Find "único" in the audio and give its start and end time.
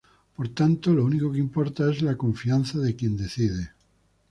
1.05-1.31